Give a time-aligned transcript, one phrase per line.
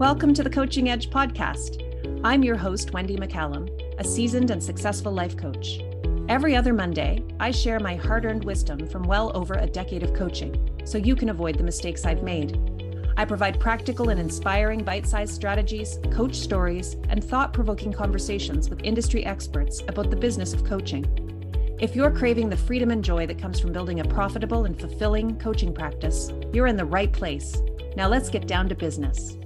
[0.00, 1.84] Welcome to the Coaching Edge podcast.
[2.24, 5.80] I'm your host, Wendy McCallum, a seasoned and successful life coach.
[6.26, 10.14] Every other Monday, I share my hard earned wisdom from well over a decade of
[10.14, 12.58] coaching so you can avoid the mistakes I've made.
[13.18, 18.82] I provide practical and inspiring bite sized strategies, coach stories, and thought provoking conversations with
[18.82, 21.04] industry experts about the business of coaching.
[21.78, 25.38] If you're craving the freedom and joy that comes from building a profitable and fulfilling
[25.38, 27.60] coaching practice, you're in the right place.
[27.96, 29.36] Now let's get down to business.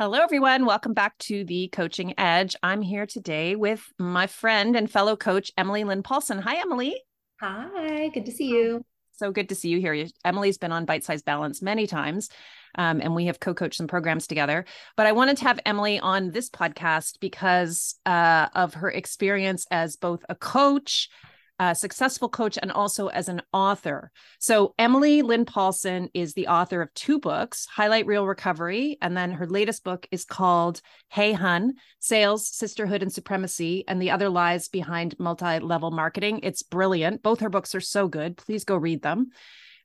[0.00, 0.64] Hello, everyone.
[0.64, 2.54] Welcome back to the Coaching Edge.
[2.62, 6.38] I'm here today with my friend and fellow coach, Emily Lynn Paulson.
[6.38, 7.02] Hi, Emily.
[7.40, 8.84] Hi, good to see you.
[9.16, 10.06] So good to see you here.
[10.24, 12.28] Emily's been on Bite Size Balance many times,
[12.76, 14.66] um, and we have co coached some programs together.
[14.96, 19.96] But I wanted to have Emily on this podcast because uh, of her experience as
[19.96, 21.08] both a coach
[21.58, 24.10] a successful coach and also as an author.
[24.38, 29.32] So, Emily Lynn Paulson is the author of two books, Highlight Real Recovery, and then
[29.32, 34.68] her latest book is called Hey Hun Sales, Sisterhood, and Supremacy, and the Other Lies
[34.68, 36.40] Behind Multi Level Marketing.
[36.42, 37.22] It's brilliant.
[37.22, 38.36] Both her books are so good.
[38.36, 39.30] Please go read them.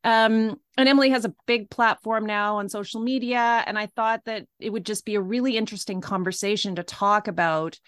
[0.03, 3.63] Um, and Emily has a big platform now on social media.
[3.65, 7.79] And I thought that it would just be a really interesting conversation to talk about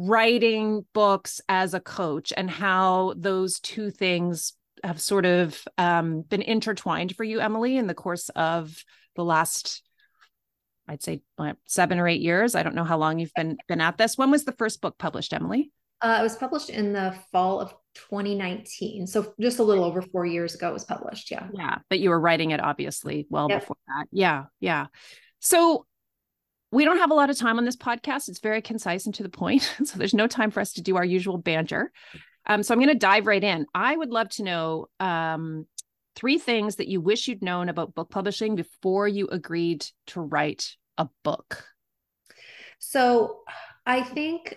[0.00, 6.42] writing books as a coach and how those two things have sort of um, been
[6.42, 8.82] intertwined for you, Emily, in the course of
[9.14, 9.82] the last,
[10.88, 11.20] I'd say,
[11.66, 12.54] seven or eight years.
[12.54, 14.16] I don't know how long you've been been at this.
[14.16, 15.70] When was the first book published, Emily?
[16.00, 19.06] Uh, it was published in the fall of 2019.
[19.06, 21.30] So just a little over four years ago, it was published.
[21.30, 21.48] Yeah.
[21.52, 21.78] Yeah.
[21.90, 23.60] But you were writing it obviously well yep.
[23.60, 24.06] before that.
[24.10, 24.44] Yeah.
[24.60, 24.86] Yeah.
[25.40, 25.84] So
[26.72, 28.28] we don't have a lot of time on this podcast.
[28.28, 29.74] It's very concise and to the point.
[29.84, 31.90] So there's no time for us to do our usual banter.
[32.46, 33.66] Um, so I'm going to dive right in.
[33.74, 35.66] I would love to know um,
[36.16, 40.76] three things that you wish you'd known about book publishing before you agreed to write
[40.96, 41.64] a book.
[42.78, 43.40] So
[43.84, 44.56] I think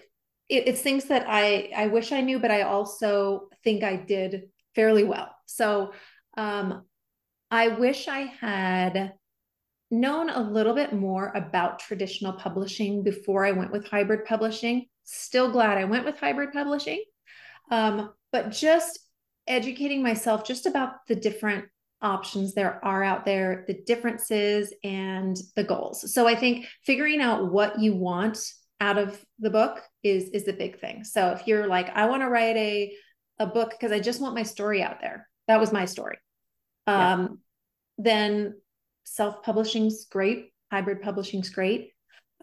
[0.50, 4.50] it, it's things that I I wish I knew, but I also think I did
[4.76, 5.36] fairly well.
[5.46, 5.94] So
[6.38, 6.84] um,
[7.52, 9.14] I wish I had
[9.94, 14.88] known a little bit more about traditional publishing before I went with hybrid publishing.
[15.04, 17.04] Still glad I went with hybrid publishing.
[17.72, 19.00] Um, but just
[19.48, 21.66] educating myself just about the different
[22.02, 26.14] options there are out there, the differences and the goals.
[26.14, 28.40] So I think figuring out what you want
[28.82, 31.04] out of the book is is the big thing.
[31.06, 32.94] So if you're like I want to write a
[33.40, 35.28] a book because I just want my story out there.
[35.48, 36.18] That was my story.
[36.86, 37.28] Um yeah.
[38.00, 38.54] then
[39.04, 41.92] self-publishing's great hybrid publishing's great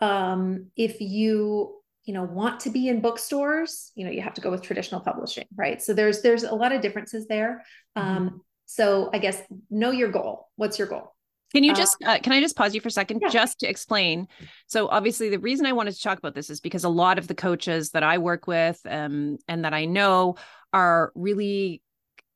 [0.01, 4.41] um, if you you know want to be in bookstores you know you have to
[4.41, 7.63] go with traditional publishing right so there's there's a lot of differences there
[7.97, 8.09] mm-hmm.
[8.09, 11.15] um, so i guess know your goal what's your goal
[11.53, 13.29] can you uh, just uh, can I just pause you for a second yeah.
[13.29, 14.29] just to explain?
[14.69, 17.27] So obviously the reason I wanted to talk about this is because a lot of
[17.27, 20.37] the coaches that I work with um, and that I know
[20.73, 21.83] are really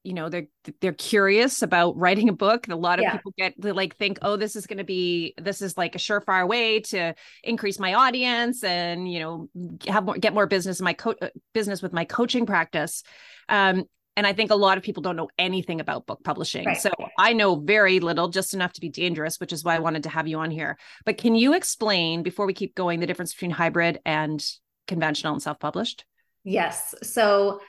[0.05, 0.47] you know they're
[0.81, 2.69] they're curious about writing a book.
[2.69, 3.13] A lot of yeah.
[3.17, 5.99] people get they like think oh this is going to be this is like a
[5.99, 9.49] surefire way to increase my audience and you know
[9.89, 13.03] have more get more business in my co- uh, business with my coaching practice.
[13.49, 13.85] Um
[14.17, 16.67] and i think a lot of people don't know anything about book publishing.
[16.67, 16.81] Right.
[16.81, 20.05] so i know very little just enough to be dangerous which is why i wanted
[20.05, 20.79] to have you on here.
[21.05, 24.45] But can you explain before we keep going the difference between hybrid and
[24.87, 26.05] conventional and self-published?
[26.45, 26.95] Yes.
[27.03, 27.61] So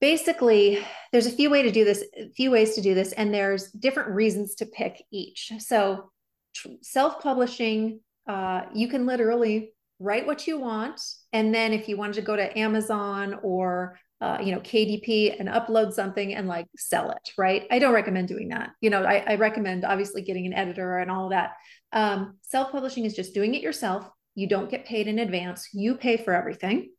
[0.00, 3.32] basically there's a few way to do this a few ways to do this and
[3.32, 5.52] there's different reasons to pick each.
[5.58, 6.10] So
[6.82, 11.00] self-publishing uh, you can literally write what you want
[11.32, 15.48] and then if you wanted to go to amazon or uh, you know kdp and
[15.48, 17.66] upload something and like sell it right?
[17.70, 18.70] I don't recommend doing that.
[18.80, 21.52] You know i, I recommend obviously getting an editor and all that.
[21.92, 24.08] Um, self-publishing is just doing it yourself.
[24.34, 25.68] You don't get paid in advance.
[25.72, 26.90] You pay for everything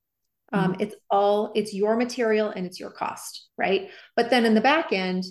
[0.51, 0.81] um, mm-hmm.
[0.81, 3.89] It's all it's your material and it's your cost, right?
[4.15, 5.23] But then in the back end,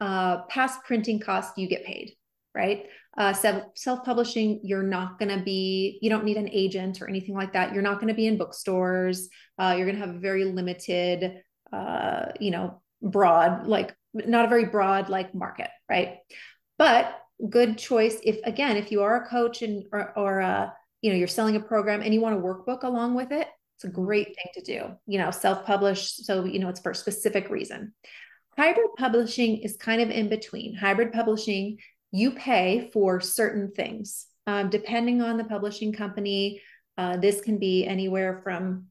[0.00, 2.14] uh, past printing cost, you get paid,
[2.54, 2.86] right?
[3.16, 7.34] Uh, self publishing, you're not going to be, you don't need an agent or anything
[7.34, 7.72] like that.
[7.72, 9.30] You're not going to be in bookstores.
[9.58, 11.40] Uh, you're going to have a very limited,
[11.72, 16.18] uh, you know, broad, like not a very broad like market, right?
[16.78, 17.18] But
[17.48, 20.68] good choice if again, if you are a coach and or, or uh,
[21.00, 23.84] you know you're selling a program and you want a workbook along with it it's
[23.84, 26.12] a great thing to do, you know, self publish.
[26.12, 27.92] So, you know, it's for a specific reason.
[28.56, 30.74] Hybrid publishing is kind of in between.
[30.74, 31.78] Hybrid publishing,
[32.10, 34.26] you pay for certain things.
[34.46, 36.62] Um, depending on the publishing company,
[36.96, 38.86] uh, this can be anywhere from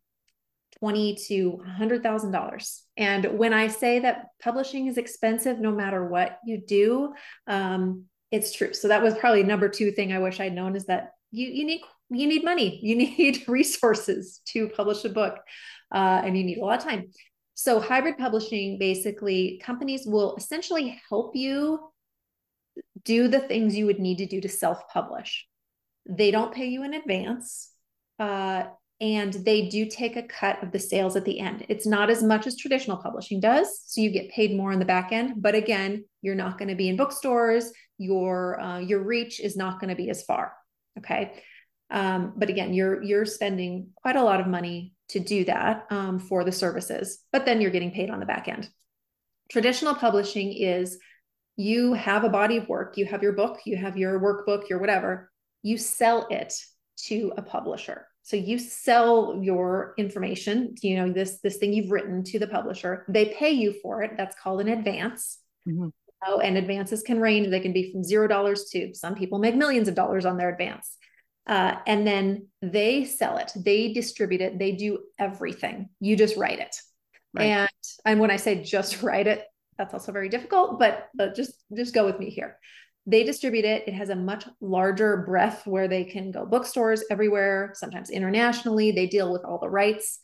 [0.77, 2.83] twenty to hundred thousand dollars.
[2.95, 7.13] And when I say that publishing is expensive, no matter what you do,
[7.47, 8.73] um, it's true.
[8.73, 11.65] So that was probably number two thing I wish I'd known is that you you
[11.65, 15.37] need you need money, you need resources to publish a book,
[15.93, 17.11] uh, and you need a lot of time.
[17.53, 21.79] So hybrid publishing basically companies will essentially help you
[23.03, 25.45] do the things you would need to do to self-publish.
[26.07, 27.71] They don't pay you in advance.
[28.19, 28.65] Uh,
[29.01, 31.65] and they do take a cut of the sales at the end.
[31.67, 34.85] It's not as much as traditional publishing does, so you get paid more in the
[34.85, 35.33] back end.
[35.41, 37.71] But again, you're not going to be in bookstores.
[37.97, 40.53] Your uh, your reach is not going to be as far.
[40.97, 41.43] Okay,
[41.89, 46.19] um, but again, you're you're spending quite a lot of money to do that um,
[46.19, 48.69] for the services, but then you're getting paid on the back end.
[49.51, 50.97] Traditional publishing is
[51.55, 54.79] you have a body of work, you have your book, you have your workbook, your
[54.79, 56.53] whatever, you sell it
[56.97, 62.23] to a publisher so you sell your information, you know, this this thing you've written
[62.23, 63.05] to the publisher.
[63.07, 64.13] They pay you for it.
[64.17, 65.37] That's called an advance.
[65.69, 65.89] Mm-hmm.
[66.25, 67.49] Oh, and advances can range.
[67.49, 70.49] They can be from zero dollars to some people make millions of dollars on their
[70.49, 70.97] advance.
[71.47, 73.51] Uh, and then they sell it.
[73.55, 74.57] They distribute it.
[74.57, 75.89] They do everything.
[75.99, 76.75] You just write it.
[77.33, 77.45] Right.
[77.45, 77.69] And
[78.05, 79.43] and when I say just write it,
[79.77, 80.79] that's also very difficult.
[80.79, 82.57] But but just just go with me here
[83.07, 83.87] they distribute it.
[83.87, 88.91] It has a much larger breadth where they can go bookstores everywhere, sometimes internationally.
[88.91, 90.19] They deal with all the rights.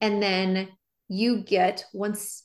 [0.00, 0.68] And then
[1.08, 2.44] you get once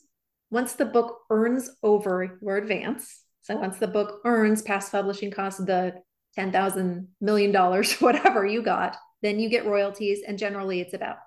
[0.49, 3.21] once the book earns over your advance.
[3.41, 5.93] So once the book earns past publishing costs, the
[6.35, 11.17] ten thousand million dollars, whatever you got, then you get royalties, and generally it's about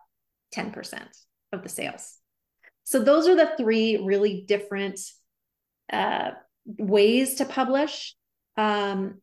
[0.52, 1.08] ten percent
[1.52, 2.14] of the sales.
[2.84, 4.98] So those are the three really different
[5.92, 6.30] uh,
[6.66, 8.14] ways to publish
[8.58, 9.22] um,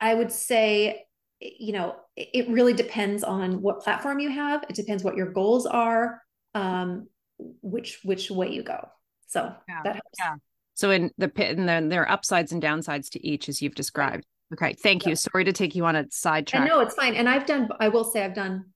[0.00, 1.04] I would say,
[1.38, 4.64] you know, it really depends on what platform you have.
[4.68, 6.22] It depends what your goals are,
[6.54, 8.88] um, which which way you go.
[9.28, 9.82] So yeah.
[9.84, 10.18] that helps.
[10.18, 10.34] Yeah.
[10.74, 13.74] So in the pit, and then there are upsides and downsides to each, as you've
[13.74, 14.24] described.
[14.52, 15.14] Okay, thank you.
[15.14, 16.68] Sorry to take you on a sidetrack.
[16.68, 17.14] No, it's fine.
[17.14, 17.68] And I've done.
[17.78, 18.66] I will say I've done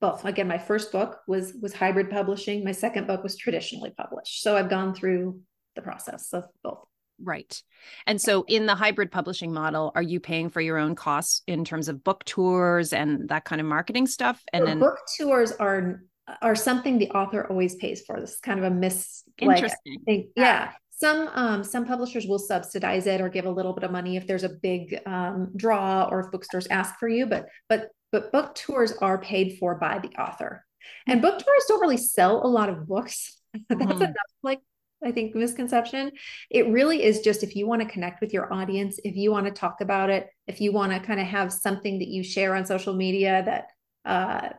[0.00, 0.24] both.
[0.24, 2.64] Again, my first book was was hybrid publishing.
[2.64, 4.42] My second book was traditionally published.
[4.42, 5.40] So I've gone through
[5.76, 6.84] the process of both.
[7.22, 7.62] Right.
[8.06, 11.64] And so in the hybrid publishing model, are you paying for your own costs in
[11.64, 14.42] terms of book tours and that kind of marketing stuff?
[14.52, 16.02] And then book tours are
[16.42, 18.20] are something the author always pays for.
[18.20, 19.98] This is kind of a miss interesting.
[20.06, 20.72] Like, yeah.
[21.00, 24.26] Some um, some publishers will subsidize it or give a little bit of money if
[24.26, 28.54] there's a big um, draw or if bookstores ask for you, but but but book
[28.54, 30.64] tours are paid for by the author.
[31.06, 33.40] And book tours don't really sell a lot of books.
[33.68, 34.02] That's mm-hmm.
[34.02, 34.60] enough like
[35.02, 36.12] I think, misconception.
[36.50, 39.46] It really is just if you want to connect with your audience, if you want
[39.46, 42.54] to talk about it, if you want to kind of have something that you share
[42.54, 43.68] on social media that
[44.04, 44.50] uh,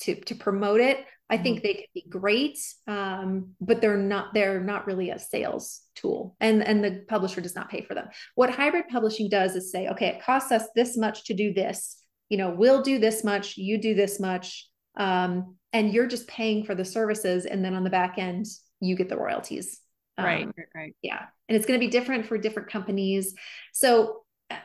[0.00, 1.42] to to promote it, I mm-hmm.
[1.42, 2.58] think they could be great.
[2.86, 7.54] Um, but they're not they're not really a sales tool, and and the publisher does
[7.54, 8.08] not pay for them.
[8.34, 12.02] What hybrid publishing does is say, okay, it costs us this much to do this.
[12.28, 14.68] You know, we'll do this much, you do this much,
[14.98, 18.46] um, and you're just paying for the services, and then on the back end,
[18.80, 19.80] you get the royalties
[20.24, 23.34] right um, right yeah and it's going to be different for different companies
[23.72, 24.56] so uh,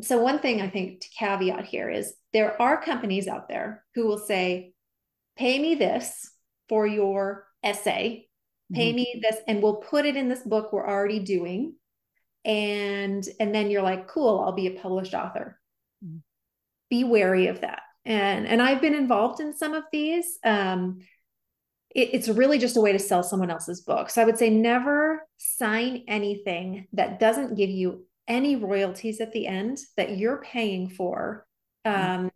[0.00, 4.06] so one thing i think to caveat here is there are companies out there who
[4.06, 4.72] will say
[5.40, 6.30] pay me this
[6.68, 8.26] for your essay
[8.72, 8.96] pay mm-hmm.
[8.96, 11.74] me this and we'll put it in this book we're already doing
[12.44, 15.58] and and then you're like cool i'll be a published author
[16.04, 16.18] mm-hmm.
[16.90, 21.00] be wary of that and and i've been involved in some of these um
[21.94, 24.10] it, it's really just a way to sell someone else's book.
[24.10, 29.46] So I would say never sign anything that doesn't give you any royalties at the
[29.46, 31.46] end that you're paying for
[31.84, 32.26] mm-hmm.
[32.26, 32.30] um,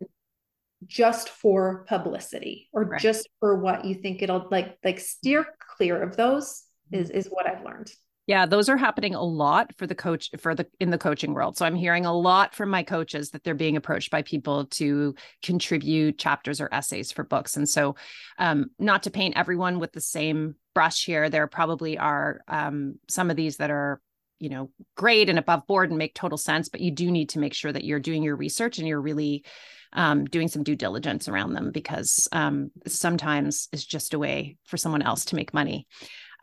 [0.85, 3.01] just for publicity or right.
[3.01, 5.45] just for what you think it'll like like steer
[5.77, 7.91] clear of those is is what I've learned.
[8.27, 11.57] Yeah, those are happening a lot for the coach for the in the coaching world.
[11.57, 15.13] So I'm hearing a lot from my coaches that they're being approached by people to
[15.43, 17.55] contribute chapters or essays for books.
[17.55, 17.95] And so
[18.39, 23.29] um, not to paint everyone with the same brush here, there probably are um, some
[23.29, 24.01] of these that are
[24.39, 27.39] you know great and above board and make total sense but you do need to
[27.39, 29.45] make sure that you're doing your research and you're really
[29.95, 34.77] um, doing some due diligence around them because um, sometimes it's just a way for
[34.77, 35.87] someone else to make money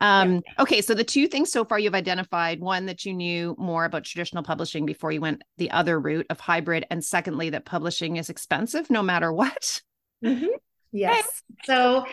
[0.03, 0.63] um, yeah.
[0.63, 4.03] Okay, so the two things so far you've identified one, that you knew more about
[4.03, 6.85] traditional publishing before you went the other route of hybrid.
[6.89, 9.81] And secondly, that publishing is expensive no matter what.
[10.23, 10.47] Mm-hmm.
[10.91, 11.41] Yes.
[11.63, 12.05] So,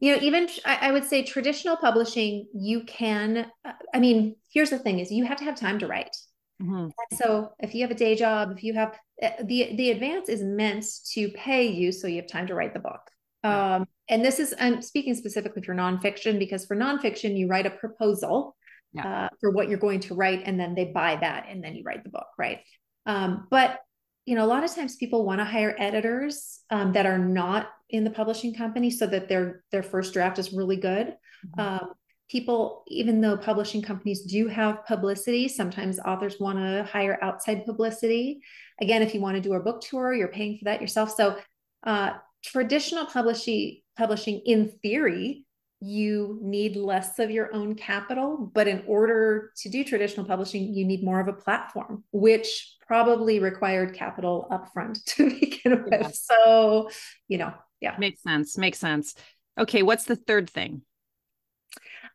[0.00, 4.78] you know, even I, would say traditional publishing, you can, uh, I mean, here's the
[4.78, 6.14] thing is you have to have time to write.
[6.60, 6.88] Mm-hmm.
[7.16, 10.42] So if you have a day job, if you have uh, the, the advance is
[10.42, 13.00] meant to pay you so you have time to write the book.
[13.42, 17.70] Um, and this is I'm speaking specifically for nonfiction because for nonfiction you write a
[17.70, 18.56] proposal
[18.92, 19.24] yeah.
[19.24, 21.82] uh, for what you're going to write, and then they buy that, and then you
[21.84, 22.60] write the book, right?
[23.06, 23.78] Um, but
[24.26, 27.70] you know, a lot of times people want to hire editors um, that are not
[27.88, 31.14] in the publishing company so that their their first draft is really good.
[31.46, 31.60] Mm-hmm.
[31.60, 31.92] Um,
[32.30, 38.40] people, even though publishing companies do have publicity, sometimes authors want to hire outside publicity.
[38.80, 41.12] Again, if you want to do a book tour, you're paying for that yourself.
[41.14, 41.36] So,
[41.84, 45.44] uh, traditional publishing publishing in theory
[45.82, 50.86] you need less of your own capital but in order to do traditional publishing you
[50.86, 56.10] need more of a platform which probably required capital upfront to begin with yeah.
[56.12, 56.90] so
[57.28, 59.14] you know yeah makes sense makes sense
[59.58, 60.82] okay what's the third thing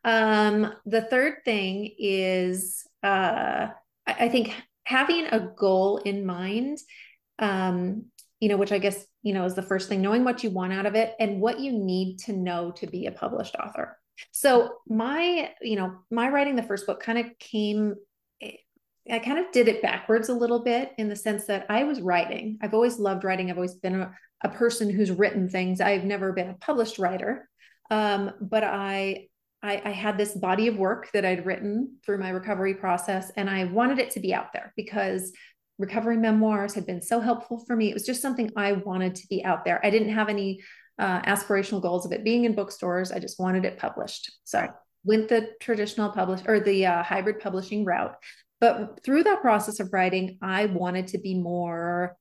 [0.05, 3.67] um the third thing is uh
[4.07, 4.53] I, I think
[4.85, 6.77] having a goal in mind
[7.39, 8.05] um
[8.39, 10.71] you know which i guess you know, is the first thing, knowing what you want
[10.71, 13.97] out of it and what you need to know to be a published author.
[14.31, 17.95] So my, you know, my writing the first book kind of came
[19.11, 22.01] I kind of did it backwards a little bit in the sense that I was
[22.01, 22.57] writing.
[22.61, 23.51] I've always loved writing.
[23.51, 24.11] I've always been a,
[24.43, 25.79] a person who's written things.
[25.79, 27.47] I've never been a published writer,
[27.91, 29.27] um, but I,
[29.65, 33.49] I, I had this body of work that I'd written through my recovery process, and
[33.49, 35.33] I wanted it to be out there because
[35.79, 37.89] recovery memoirs had been so helpful for me.
[37.89, 39.83] It was just something I wanted to be out there.
[39.83, 40.61] I didn't have any
[40.99, 43.11] uh, aspirational goals of it being in bookstores.
[43.11, 44.31] I just wanted it published.
[44.43, 44.69] So
[45.03, 48.15] went the traditional publish or the uh, hybrid publishing route.
[48.61, 52.15] But through that process of writing, I wanted to be more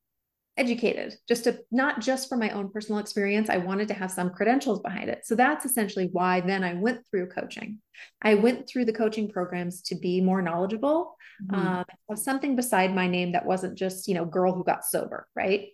[0.56, 4.30] educated just to not just for my own personal experience i wanted to have some
[4.30, 5.26] credentials behind it.
[5.26, 7.80] So that's essentially why then i went through coaching.
[8.23, 11.66] I went through the coaching programs to be more knowledgeable mm-hmm.
[11.66, 15.26] um, of something beside my name that wasn't just you know girl who got sober
[15.34, 15.68] right?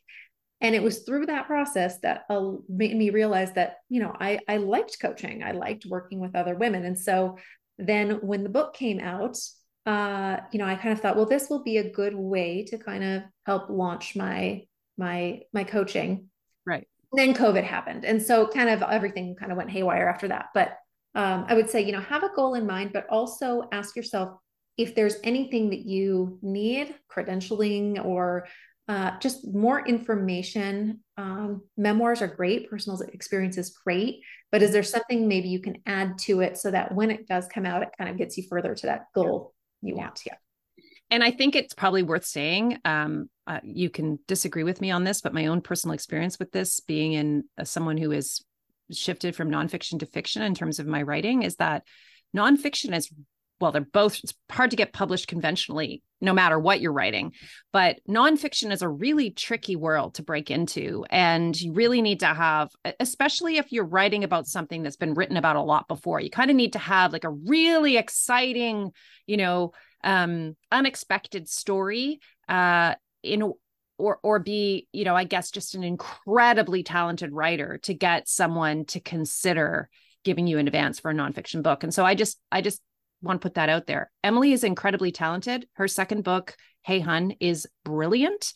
[0.63, 4.41] And it was through that process that uh, made me realize that you know I,
[4.49, 5.43] I liked coaching.
[5.43, 6.85] I liked working with other women.
[6.85, 7.37] And so
[7.79, 9.37] then when the book came out
[9.87, 12.79] uh, you know, I kind of thought, well, this will be a good way to
[12.79, 14.63] kind of help launch my
[15.01, 16.29] my my coaching.
[16.65, 16.87] Right.
[17.13, 18.05] then COVID happened.
[18.05, 20.51] And so kind of everything kind of went haywire after that.
[20.55, 20.77] But
[21.17, 24.39] um, I would say, you know, have a goal in mind, but also ask yourself
[24.77, 28.47] if there's anything that you need, credentialing or
[28.87, 31.01] uh, just more information.
[31.17, 34.21] Um, memoirs are great, personal experience is great,
[34.53, 37.49] but is there something maybe you can add to it so that when it does
[37.49, 39.53] come out, it kind of gets you further to that goal
[39.83, 40.03] you yeah.
[40.03, 40.21] want?
[40.25, 40.37] Yeah
[41.11, 42.79] and I think it's probably worth saying.
[42.85, 46.53] Um, uh, you can disagree with me on this, but my own personal experience with
[46.53, 48.45] this, being in uh, someone who is
[48.93, 51.83] shifted from nonfiction to fiction in terms of my writing, is that
[52.37, 53.11] nonfiction is
[53.61, 57.33] well, they're both it's hard to get published conventionally, no matter what you're writing.
[57.73, 61.05] But nonfiction is a really tricky world to break into.
[61.11, 65.37] And you really need to have, especially if you're writing about something that's been written
[65.37, 68.93] about a lot before, you kind of need to have like a really exciting,
[69.27, 73.53] you know, um, unexpected story uh, in
[73.99, 78.85] or or be you know I guess just an incredibly talented writer to get someone
[78.87, 79.89] to consider
[80.25, 81.83] giving you an advance for a nonfiction book.
[81.83, 82.81] And so I just I just
[83.23, 84.11] want to put that out there.
[84.25, 85.67] Emily is incredibly talented.
[85.75, 88.53] Her second book, Hey Hun, is brilliant.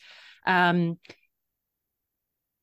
[0.46, 0.98] Um,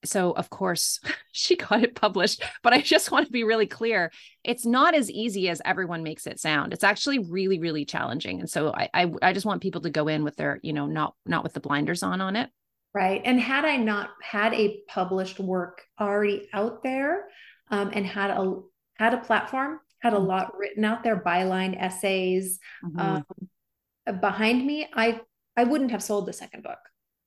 [0.03, 0.99] so of course
[1.31, 4.11] she got it published but i just want to be really clear
[4.43, 8.49] it's not as easy as everyone makes it sound it's actually really really challenging and
[8.49, 11.15] so I, I i, just want people to go in with their you know not
[11.25, 12.49] not with the blinders on on it
[12.93, 17.25] right and had i not had a published work already out there
[17.69, 18.59] um, and had a
[18.95, 20.27] had a platform had a mm-hmm.
[20.27, 22.99] lot written out there byline essays mm-hmm.
[22.99, 25.19] um, behind me i
[25.55, 26.79] i wouldn't have sold the second book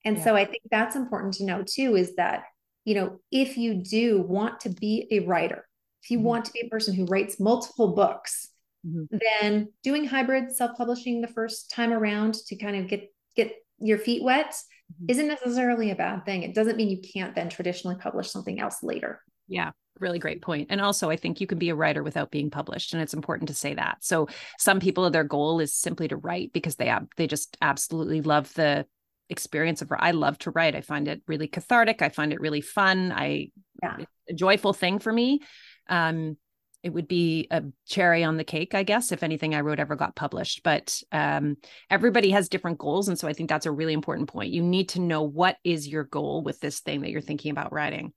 [0.05, 0.25] and yeah.
[0.25, 2.45] so i think that's important to know too is that
[2.85, 5.67] you know, if you do want to be a writer,
[6.03, 6.27] if you mm-hmm.
[6.27, 8.51] want to be a person who writes multiple books,
[8.87, 9.17] mm-hmm.
[9.41, 14.23] then doing hybrid self-publishing the first time around to kind of get get your feet
[14.23, 15.07] wet mm-hmm.
[15.09, 16.43] isn't necessarily a bad thing.
[16.43, 19.21] It doesn't mean you can't then traditionally publish something else later.
[19.49, 20.69] Yeah, really great point.
[20.71, 23.49] And also, I think you can be a writer without being published, and it's important
[23.49, 23.99] to say that.
[24.01, 28.53] So, some people, their goal is simply to write because they they just absolutely love
[28.55, 28.87] the
[29.35, 30.75] experience of I love to write.
[30.75, 32.01] I find it really cathartic.
[32.01, 33.13] I find it really fun.
[33.13, 33.51] I
[33.83, 33.99] yeah.
[34.31, 35.41] a joyful thing for me.
[35.89, 36.39] Um,
[36.85, 39.97] it would be a cherry on the cake, I guess, if anything I wrote ever
[39.97, 40.63] got published.
[40.63, 41.57] But um,
[41.91, 44.53] everybody has different goals, and so I think that's a really important point.
[44.53, 47.73] You need to know what is your goal with this thing that you're thinking about
[47.73, 48.13] writing.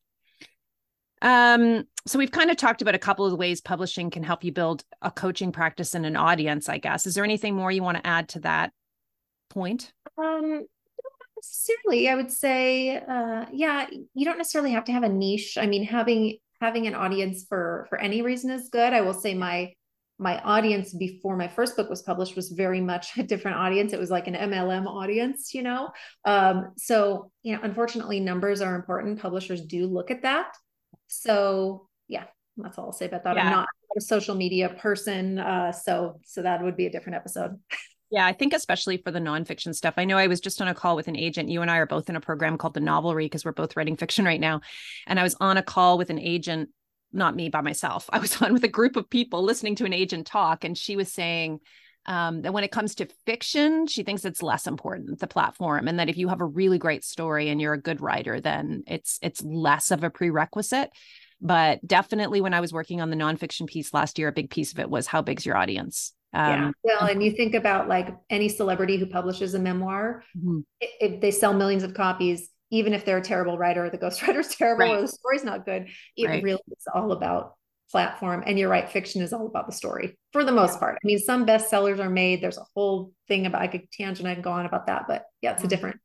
[1.21, 4.43] Um, so we've kind of talked about a couple of the ways publishing can help
[4.43, 6.69] you build a coaching practice and an audience.
[6.69, 8.71] I guess is there anything more you want to add to that
[9.49, 9.93] point?
[10.17, 10.65] Um,
[11.47, 12.09] necessarily.
[12.09, 15.57] I would say, uh, yeah, you don't necessarily have to have a niche.
[15.57, 18.93] I mean, having having an audience for for any reason is good.
[18.93, 19.73] I will say my
[20.19, 23.93] my audience before my first book was published was very much a different audience.
[23.93, 25.89] It was like an MLM audience, you know.
[26.25, 29.19] Um, so you know, unfortunately, numbers are important.
[29.19, 30.55] Publishers do look at that.
[31.07, 32.25] So yeah,
[32.57, 33.35] that's all I'll say about that.
[33.35, 33.43] Yeah.
[33.43, 37.59] I'm not a social media person, uh, so so that would be a different episode.
[38.09, 39.95] Yeah, I think especially for the nonfiction stuff.
[39.97, 41.49] I know I was just on a call with an agent.
[41.49, 43.97] You and I are both in a program called the Novelry because we're both writing
[43.97, 44.61] fiction right now.
[45.07, 46.69] And I was on a call with an agent,
[47.11, 48.09] not me by myself.
[48.13, 50.95] I was on with a group of people listening to an agent talk, and she
[50.95, 51.59] was saying
[52.05, 55.99] um, that when it comes to fiction, she thinks it's less important the platform, and
[55.99, 59.19] that if you have a really great story and you're a good writer, then it's
[59.21, 60.91] it's less of a prerequisite.
[61.41, 64.71] But definitely, when I was working on the nonfiction piece last year, a big piece
[64.71, 66.71] of it was how big's your audience um, yeah.
[66.83, 71.19] Well, and you think about like any celebrity who publishes a memoir, mm-hmm.
[71.19, 74.55] they sell millions of copies, even if they're a terrible writer, or the ghostwriter is
[74.55, 74.97] terrible, right.
[74.97, 76.43] or the story's not good, it right.
[76.43, 77.53] really is all about
[77.89, 78.43] platform.
[78.45, 80.79] And you're right, fiction is all about the story for the most yeah.
[80.79, 80.95] part.
[80.95, 82.41] I mean, some bestsellers are made.
[82.41, 85.53] There's a whole thing about I could tangent and go on about that, but yeah,
[85.53, 85.69] it's a mm-hmm.
[85.69, 85.99] different,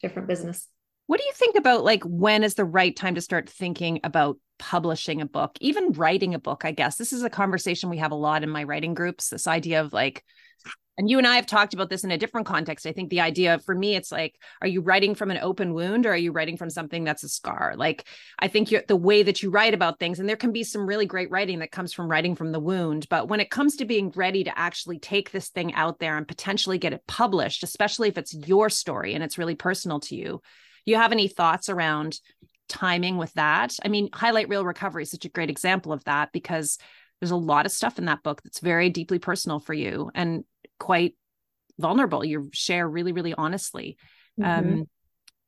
[0.00, 0.68] different business.
[1.10, 4.38] What do you think about like when is the right time to start thinking about
[4.60, 6.64] publishing a book, even writing a book?
[6.64, 9.28] I guess this is a conversation we have a lot in my writing groups.
[9.28, 10.22] This idea of like,
[10.96, 12.86] and you and I have talked about this in a different context.
[12.86, 16.06] I think the idea for me, it's like, are you writing from an open wound
[16.06, 17.74] or are you writing from something that's a scar?
[17.76, 18.06] Like,
[18.38, 21.06] I think the way that you write about things, and there can be some really
[21.06, 23.08] great writing that comes from writing from the wound.
[23.10, 26.28] But when it comes to being ready to actually take this thing out there and
[26.28, 30.40] potentially get it published, especially if it's your story and it's really personal to you,
[30.84, 32.18] you have any thoughts around
[32.68, 33.76] timing with that?
[33.84, 36.78] I mean, Highlight Real Recovery is such a great example of that because
[37.20, 40.44] there's a lot of stuff in that book that's very deeply personal for you and
[40.78, 41.14] quite
[41.78, 42.24] vulnerable.
[42.24, 43.96] You share really, really honestly.
[44.40, 44.68] Mm-hmm.
[44.80, 44.88] Um,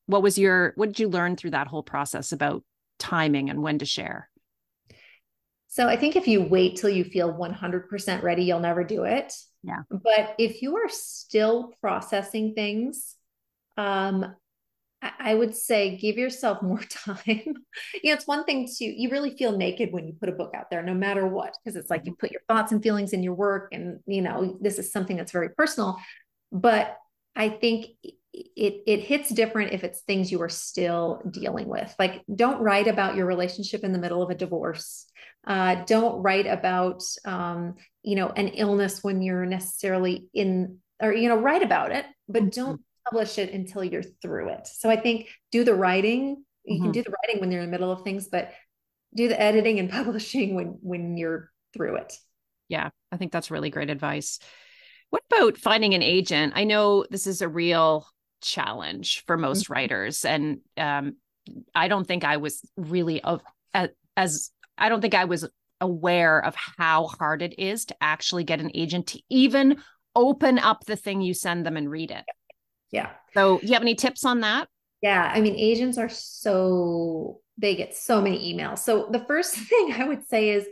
[0.06, 2.62] what was your, what did you learn through that whole process about
[2.98, 4.28] timing and when to share?
[5.68, 9.32] So I think if you wait till you feel 100% ready, you'll never do it.
[9.62, 9.82] Yeah.
[9.90, 13.16] But if you are still processing things,
[13.78, 14.34] um,
[15.02, 17.16] I would say give yourself more time.
[17.26, 20.52] you know, it's one thing to, you really feel naked when you put a book
[20.54, 23.22] out there, no matter what, because it's like you put your thoughts and feelings in
[23.22, 23.68] your work.
[23.72, 25.98] And, you know, this is something that's very personal.
[26.52, 26.96] But
[27.34, 27.86] I think
[28.32, 31.94] it, it hits different if it's things you are still dealing with.
[31.98, 35.06] Like, don't write about your relationship in the middle of a divorce.
[35.46, 41.28] Uh, don't write about, um, you know, an illness when you're necessarily in, or, you
[41.28, 42.50] know, write about it, but mm-hmm.
[42.50, 44.66] don't publish it until you're through it.
[44.66, 46.44] So I think do the writing.
[46.64, 46.84] You mm-hmm.
[46.84, 48.52] can do the writing when you're in the middle of things, but
[49.14, 52.14] do the editing and publishing when when you're through it.
[52.68, 54.38] Yeah, I think that's really great advice.
[55.10, 56.54] What about finding an agent?
[56.56, 58.06] I know this is a real
[58.40, 59.72] challenge for most mm-hmm.
[59.74, 61.16] writers, and um,
[61.74, 63.42] I don't think I was really of
[64.16, 65.48] as I don't think I was
[65.80, 69.82] aware of how hard it is to actually get an agent to even
[70.14, 72.24] open up the thing you send them and read it.
[72.92, 73.10] Yeah.
[73.34, 74.68] So, you have any tips on that?
[75.02, 75.30] Yeah.
[75.34, 78.78] I mean, agents are so, they get so many emails.
[78.78, 80.66] So, the first thing I would say is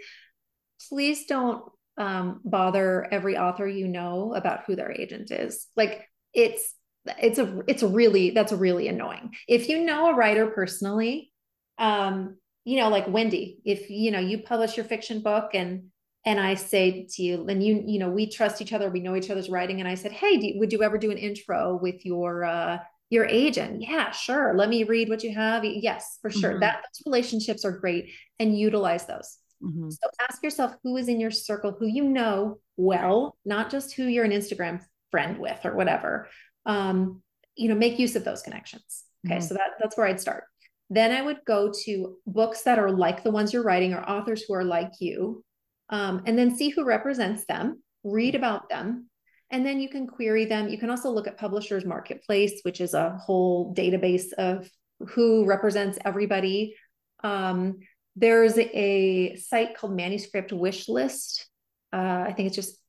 [0.88, 1.64] please don't
[1.98, 5.66] um, bother every author you know about who their agent is.
[5.76, 6.74] Like, it's,
[7.20, 9.35] it's a, it's really, that's really annoying.
[9.48, 11.33] If you know a writer personally,
[11.78, 15.85] um, you know, like Wendy, if you know, you publish your fiction book and
[16.26, 19.16] and I say to you, and you, you know, we trust each other, we know
[19.16, 19.80] each other's writing.
[19.80, 22.78] And I said, Hey, do, would you ever do an intro with your, uh,
[23.09, 23.80] your agent?
[23.80, 24.54] Yeah, sure.
[24.54, 25.64] Let me read what you have.
[25.64, 26.52] Yes, for sure.
[26.52, 26.61] Mm-hmm.
[26.61, 29.38] That those relationships are great and utilize those.
[29.62, 29.90] Mm-hmm.
[29.90, 34.04] So ask yourself who is in your circle, who you know well, not just who
[34.04, 36.28] you're an Instagram friend with or whatever.
[36.66, 37.22] Um,
[37.56, 39.04] you know, make use of those connections.
[39.26, 39.37] Okay.
[39.37, 39.44] Mm-hmm.
[39.44, 40.44] So that, that's where I'd start.
[40.90, 44.42] Then I would go to books that are like the ones you're writing or authors
[44.42, 45.44] who are like you
[45.90, 49.09] um, and then see who represents them, read about them,
[49.50, 50.68] and then you can query them.
[50.68, 54.70] You can also look at Publishers Marketplace, which is a whole database of
[55.09, 56.76] who represents everybody.
[57.22, 57.79] Um,
[58.16, 61.44] there's a site called Manuscript Wishlist.
[61.92, 62.81] Uh, I think it's just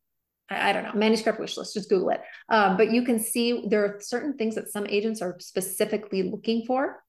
[0.52, 2.22] I, don't know, manuscript wish list, just Google it.
[2.50, 6.66] Um, but you can see there are certain things that some agents are specifically looking
[6.66, 7.02] for.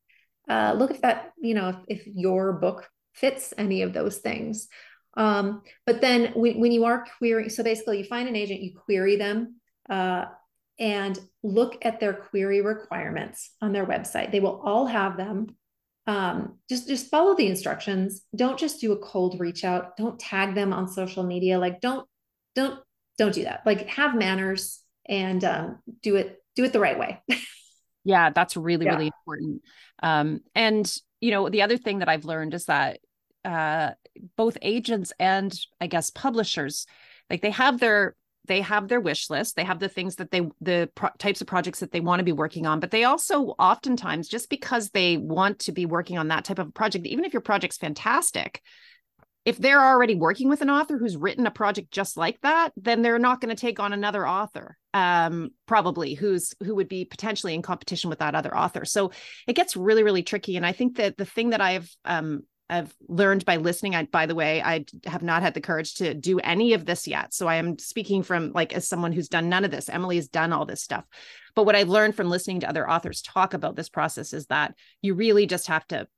[0.48, 4.68] Uh, look if that, you know, if, if, your book fits any of those things.
[5.14, 8.72] Um, but then when, when you are querying, so basically you find an agent, you
[8.74, 9.56] query them
[9.90, 10.26] uh,
[10.78, 14.32] and look at their query requirements on their website.
[14.32, 15.56] They will all have them.
[16.06, 18.22] Um, just just follow the instructions.
[18.34, 19.96] Don't just do a cold reach out.
[19.96, 21.58] Don't tag them on social media.
[21.58, 22.06] Like don't
[22.54, 22.80] don't
[23.18, 23.62] don't do that.
[23.64, 27.22] Like have manners and um, do it do it the right way.
[28.04, 28.92] yeah, that's really yeah.
[28.94, 29.62] really important.
[30.02, 32.98] Um, and you know the other thing that I've learned is that
[33.44, 33.92] uh,
[34.36, 36.86] both agents and I guess publishers,
[37.30, 38.14] like they have their
[38.46, 39.54] they have their wish list.
[39.54, 42.24] They have the things that they the pro- types of projects that they want to
[42.24, 42.80] be working on.
[42.80, 46.74] But they also oftentimes just because they want to be working on that type of
[46.74, 48.60] project even if your project's fantastic
[49.44, 53.02] if they're already working with an author who's written a project just like that then
[53.02, 57.54] they're not going to take on another author um, probably who's who would be potentially
[57.54, 58.84] in competition with that other author.
[58.84, 59.10] So
[59.46, 60.56] it gets really really tricky.
[60.56, 63.94] And i think that the thing that i've um, I've learned by listening.
[63.94, 67.06] I, by the way, I have not had the courage to do any of this
[67.06, 67.34] yet.
[67.34, 69.88] So I am speaking from like as someone who's done none of this.
[69.88, 71.04] Emily has done all this stuff.
[71.54, 74.74] But what I've learned from listening to other authors talk about this process is that
[75.02, 76.08] you really just have to,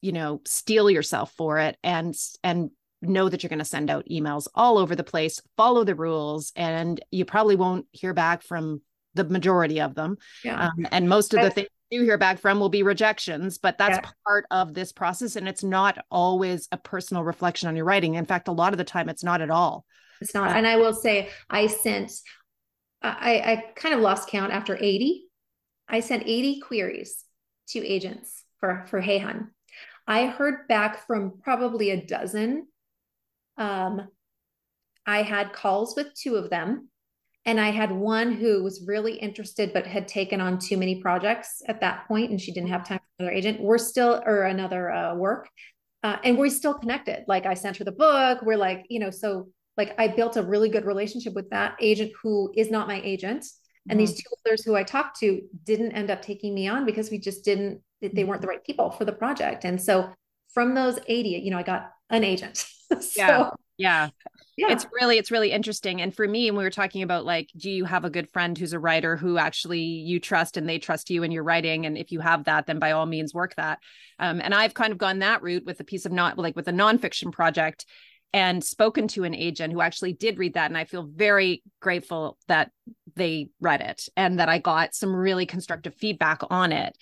[0.00, 4.08] you know, steel yourself for it and and know that you're going to send out
[4.10, 8.82] emails all over the place, follow the rules, and you probably won't hear back from
[9.14, 10.16] the majority of them.
[10.42, 10.66] Yeah.
[10.66, 13.98] Um, and most of the things do hear back from will be rejections, but that's
[13.98, 14.10] yeah.
[14.26, 15.36] part of this process.
[15.36, 18.14] And it's not always a personal reflection on your writing.
[18.14, 19.84] In fact, a lot of the time, it's not at all.
[20.20, 20.56] It's not.
[20.56, 22.12] And I will say, I sent,
[23.02, 25.24] I, I kind of lost count after 80.
[25.88, 27.24] I sent 80 queries
[27.68, 29.50] to agents for, for Hey Hun.
[30.06, 32.66] I heard back from probably a dozen.
[33.56, 34.08] Um,
[35.06, 36.88] I had calls with two of them
[37.44, 41.62] and I had one who was really interested, but had taken on too many projects
[41.66, 43.60] at that point, and she didn't have time for another agent.
[43.60, 45.48] We're still, or another uh, work,
[46.02, 47.24] uh, and we're still connected.
[47.26, 48.42] Like I sent her the book.
[48.42, 52.12] We're like, you know, so like I built a really good relationship with that agent
[52.22, 53.46] who is not my agent.
[53.88, 54.06] And mm-hmm.
[54.06, 57.18] these two others who I talked to didn't end up taking me on because we
[57.18, 59.64] just didn't, they weren't the right people for the project.
[59.64, 60.10] And so
[60.52, 62.56] from those 80, you know, I got an agent.
[63.00, 63.50] so, yeah.
[63.78, 64.10] Yeah.
[64.56, 64.72] Yeah.
[64.72, 66.02] it's really it's really interesting.
[66.02, 68.58] And for me and we were talking about like do you have a good friend
[68.58, 71.86] who's a writer who actually you trust and they trust you in your writing?
[71.86, 73.78] And if you have that then by all means work that.
[74.18, 76.66] Um, and i've kind of gone that route with a piece of not like with
[76.66, 77.86] a nonfiction project
[78.34, 80.70] and spoken to an agent who actually did read that.
[80.70, 82.72] And i feel very grateful that
[83.14, 86.96] they read it and that i got some really constructive feedback on it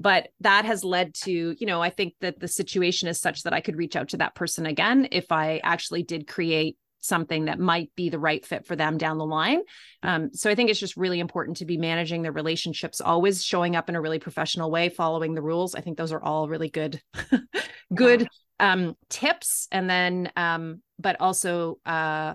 [0.00, 3.52] but that has led to you know i think that the situation is such that
[3.52, 7.58] i could reach out to that person again if i actually did create something that
[7.58, 9.60] might be the right fit for them down the line.
[10.02, 13.74] Um, so I think it's just really important to be managing the relationships, always showing
[13.74, 15.74] up in a really professional way, following the rules.
[15.74, 17.00] I think those are all really good,
[17.94, 19.66] good um, tips.
[19.72, 22.34] And then, um, but also uh,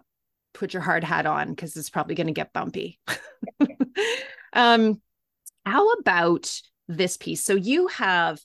[0.54, 3.00] put your hard hat on because it's probably going to get bumpy.
[4.54, 5.02] um,
[5.66, 6.52] how about
[6.88, 7.44] this piece?
[7.44, 8.40] So you have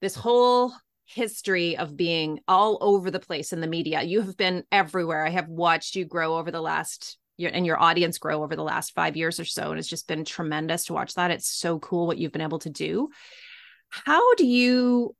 [0.00, 0.72] this whole
[1.06, 4.02] history of being all over the place in the media.
[4.02, 5.24] You have been everywhere.
[5.24, 8.62] I have watched you grow over the last year and your audience grow over the
[8.62, 9.70] last five years or so.
[9.70, 11.30] And it's just been tremendous to watch that.
[11.30, 13.10] It's so cool what you've been able to do.
[13.88, 15.14] How do you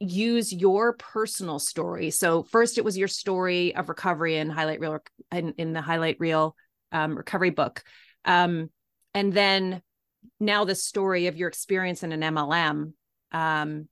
[0.00, 2.10] use your personal story?
[2.10, 4.98] So first it was your story of recovery and highlight reel
[5.32, 6.56] in, in the highlight reel
[6.90, 7.82] um, recovery book.
[8.24, 8.70] Um,
[9.14, 9.82] and then
[10.40, 12.92] now the story of your experience in an MLM.
[13.32, 13.88] Um,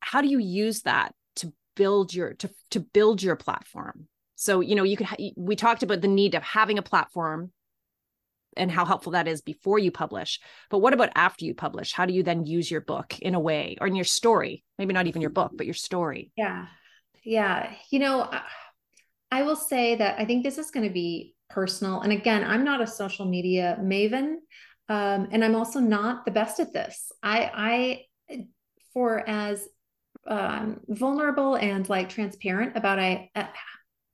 [0.00, 4.08] how do you use that to build your to to build your platform?
[4.36, 7.52] So you know you could ha- we talked about the need of having a platform
[8.56, 11.92] and how helpful that is before you publish but what about after you publish?
[11.92, 14.62] How do you then use your book in a way or in your story?
[14.78, 16.32] Maybe not even your book but your story.
[16.36, 16.66] Yeah.
[17.24, 17.72] Yeah.
[17.90, 18.28] You know
[19.32, 22.64] i will say that i think this is going to be personal and again i'm
[22.64, 24.36] not a social media maven
[24.88, 28.46] um, and i'm also not the best at this i i
[28.92, 29.68] for as
[30.26, 33.46] um, vulnerable and like transparent about I uh,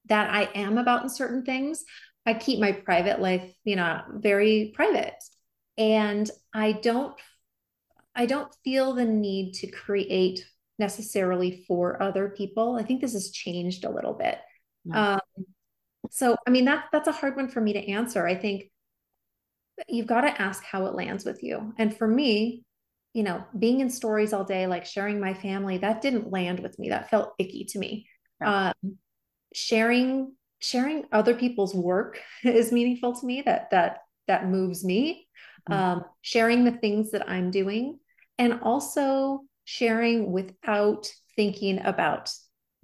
[0.07, 1.85] that I am about in certain things.
[2.25, 5.15] I keep my private life, you know, very private,
[5.77, 7.15] and I don't
[8.15, 10.45] I don't feel the need to create
[10.79, 12.77] necessarily for other people.
[12.77, 14.39] I think this has changed a little bit.
[14.93, 15.21] Um,
[16.11, 18.27] so I mean that that's a hard one for me to answer.
[18.27, 18.71] I think
[19.89, 21.73] you've got to ask how it lands with you.
[21.79, 22.65] And for me,
[23.15, 26.79] you know, being in stories all day, like sharing my family, that didn't land with
[26.79, 26.91] me.
[26.91, 28.07] That felt icky to me.
[28.45, 28.75] Um,
[29.55, 33.43] sharing sharing other people's work is meaningful to me.
[33.43, 35.27] That that that moves me.
[35.69, 35.81] Mm-hmm.
[35.81, 37.99] Um, sharing the things that I'm doing,
[38.39, 42.31] and also sharing without thinking about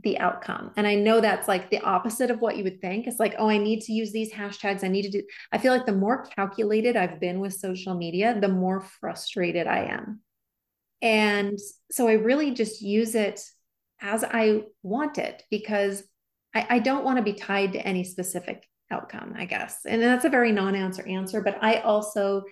[0.04, 0.70] the outcome.
[0.76, 3.06] And I know that's like the opposite of what you would think.
[3.06, 4.84] It's like, oh, I need to use these hashtags.
[4.84, 5.22] I need to do.
[5.50, 9.86] I feel like the more calculated I've been with social media, the more frustrated I
[9.86, 10.20] am.
[11.02, 11.58] And
[11.90, 13.40] so I really just use it
[14.00, 16.02] as I want it because
[16.54, 19.80] I, I don't want to be tied to any specific outcome, I guess.
[19.86, 22.44] And that's a very non answer answer, but I also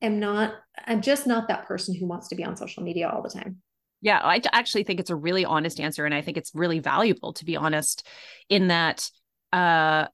[0.00, 0.54] am not,
[0.86, 3.58] I'm just not that person who wants to be on social media all the time.
[4.02, 6.04] Yeah, I actually think it's a really honest answer.
[6.04, 8.06] And I think it's really valuable to be honest
[8.48, 9.08] in that
[9.52, 10.06] uh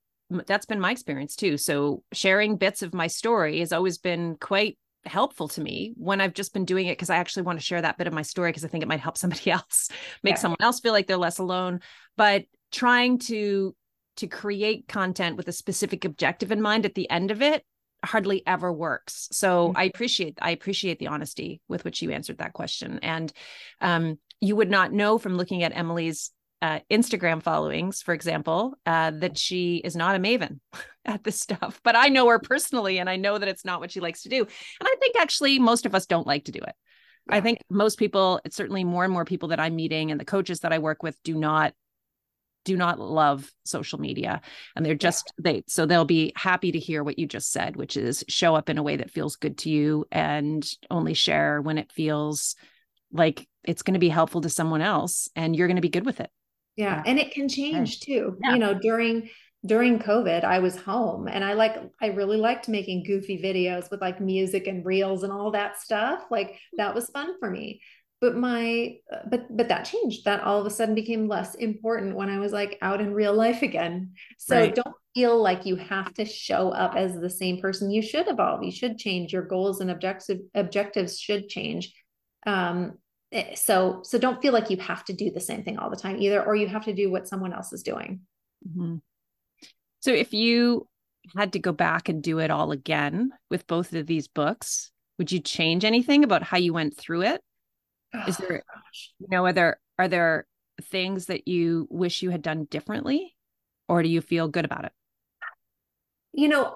[0.46, 1.56] that's been my experience too.
[1.56, 6.34] So sharing bits of my story has always been quite helpful to me when I've
[6.34, 8.50] just been doing it because I actually want to share that bit of my story
[8.50, 9.88] because I think it might help somebody else,
[10.22, 10.38] make yeah.
[10.38, 11.80] someone else feel like they're less alone.
[12.16, 13.74] But trying to
[14.16, 17.64] to create content with a specific objective in mind at the end of it
[18.04, 19.28] hardly ever works.
[19.32, 19.76] So mm-hmm.
[19.76, 22.98] I appreciate I appreciate the honesty with which you answered that question.
[23.02, 23.32] And
[23.80, 26.30] um, you would not know from looking at Emily's
[26.60, 30.60] uh, Instagram followings, for example, uh, that she is not a maven
[31.04, 31.80] at this stuff.
[31.84, 34.28] But I know her personally, and I know that it's not what she likes to
[34.28, 34.40] do.
[34.40, 36.74] And I think actually most of us don't like to do it.
[37.30, 40.24] I think most people, it's certainly more and more people that I'm meeting and the
[40.24, 41.74] coaches that I work with do not
[42.64, 44.40] do not love social media.
[44.76, 47.96] And they're just they so they'll be happy to hear what you just said which
[47.96, 51.78] is show up in a way that feels good to you and only share when
[51.78, 52.56] it feels
[53.12, 56.06] like it's going to be helpful to someone else and you're going to be good
[56.06, 56.30] with it.
[56.76, 58.36] Yeah and it can change too.
[58.42, 58.52] Yeah.
[58.52, 59.30] you know during
[59.66, 64.00] during covid i was home and i like i really liked making goofy videos with
[64.00, 66.24] like music and reels and all that stuff.
[66.30, 67.80] Like that was fun for me
[68.20, 68.96] but my
[69.30, 70.24] but but that changed.
[70.24, 73.34] That all of a sudden became less important when i was like out in real
[73.34, 74.12] life again.
[74.38, 74.74] So right.
[74.74, 78.62] don't feel like you have to show up as the same person you should evolve.
[78.62, 79.32] You should change.
[79.32, 81.92] Your goals and objective objectives should change.
[82.46, 82.98] Um
[83.30, 85.96] Eh, so so don't feel like you have to do the same thing all the
[85.96, 88.20] time either or you have to do what someone else is doing.
[88.66, 88.96] Mm-hmm.
[90.00, 90.88] so if you
[91.36, 95.30] had to go back and do it all again with both of these books would
[95.30, 97.40] you change anything about how you went through it
[98.26, 99.12] is there oh, gosh.
[99.18, 100.46] you know are there are there
[100.82, 103.34] things that you wish you had done differently
[103.88, 104.92] or do you feel good about it
[106.32, 106.74] you know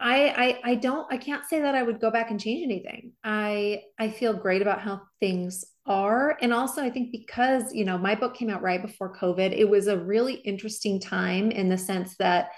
[0.00, 3.12] I, I I don't I can't say that I would go back and change anything.
[3.22, 7.98] I I feel great about how things are and also I think because you know
[7.98, 11.76] my book came out right before COVID, it was a really interesting time in the
[11.76, 12.50] sense that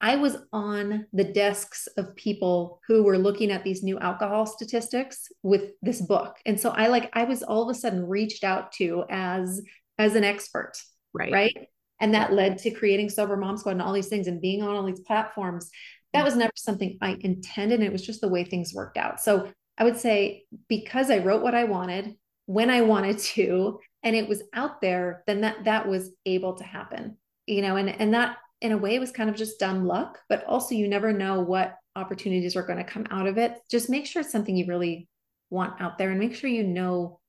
[0.00, 5.28] I was on the desks of people who were looking at these new alcohol statistics
[5.42, 6.36] with this book.
[6.44, 9.62] And so I like I was all of a sudden reached out to as
[9.98, 10.72] as an expert.
[11.14, 11.32] Right.
[11.32, 11.68] Right.
[11.98, 14.76] And that led to creating Sober Mom Squad and all these things and being on
[14.76, 15.70] all these platforms
[16.16, 17.82] that was never something I intended.
[17.82, 19.20] It was just the way things worked out.
[19.20, 24.14] So I would say because I wrote what I wanted when I wanted to, and
[24.14, 27.18] it was out there, then that that was able to happen.
[27.46, 30.18] You know, and and that in a way it was kind of just dumb luck,
[30.28, 33.58] but also you never know what opportunities are going to come out of it.
[33.70, 35.08] Just make sure it's something you really
[35.48, 37.20] want out there and make sure you know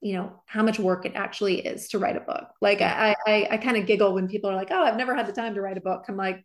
[0.00, 3.48] you know how much work it actually is to write a book like i i,
[3.50, 5.60] I kind of giggle when people are like oh i've never had the time to
[5.60, 6.44] write a book i'm like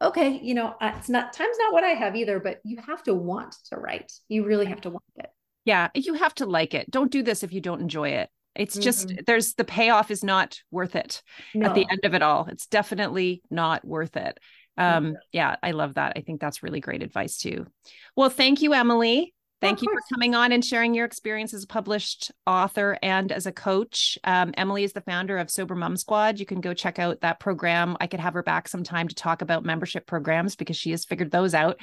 [0.00, 3.14] okay, you know, it's not time's not what I have either, but you have to
[3.14, 4.12] want to write.
[4.28, 5.30] You really have to want it.
[5.64, 6.90] Yeah, you have to like it.
[6.90, 8.30] Don't do this if you don't enjoy it.
[8.58, 8.82] It's mm-hmm.
[8.82, 11.22] just there's the payoff is not worth it
[11.54, 11.68] no.
[11.68, 12.46] at the end of it all.
[12.50, 14.38] It's definitely not worth it.
[14.76, 16.12] Um, yeah, I love that.
[16.16, 17.66] I think that's really great advice too.
[18.14, 19.34] Well, thank you, Emily.
[19.60, 23.44] Thank you for coming on and sharing your experience as a published author and as
[23.44, 24.16] a coach.
[24.22, 26.38] Um, Emily is the founder of Sober Mom Squad.
[26.38, 27.96] You can go check out that program.
[28.00, 31.32] I could have her back sometime to talk about membership programs because she has figured
[31.32, 31.80] those out.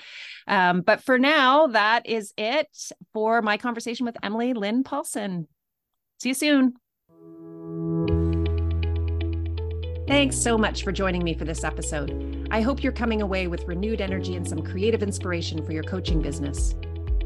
[0.48, 2.70] Um, but for now, that is it
[3.12, 5.50] for my conversation with Emily Lynn Paulson.
[6.20, 6.74] See you soon.
[10.08, 12.48] Thanks so much for joining me for this episode.
[12.52, 16.22] I hope you're coming away with renewed energy and some creative inspiration for your coaching
[16.22, 16.76] business.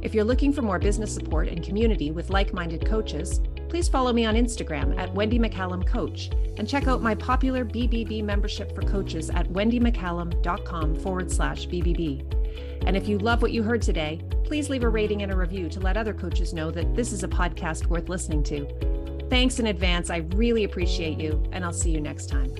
[0.02, 4.13] If you're looking for more business support and community with like minded coaches, please follow
[4.13, 8.82] me on Instagram at Wendy McCallum Coach and check out my popular BBB membership for
[8.82, 12.38] coaches at wendymccallum.com forward slash BBB.
[12.86, 15.70] And if you love what you heard today, please leave a rating and a review
[15.70, 18.68] to let other coaches know that this is a podcast worth listening to.
[19.30, 20.10] Thanks in advance.
[20.10, 22.54] I really appreciate you, and I'll see you next time.